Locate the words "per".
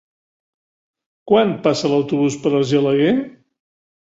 2.47-2.53